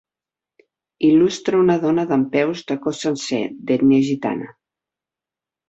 [1.09, 4.51] Il·lustra a una dona dempeus de cos sencer d'ètnia gitana.